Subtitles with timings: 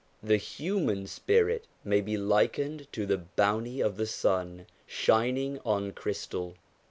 [0.23, 6.55] The human spirit may be likened to the bounty of the sun shining on crystal.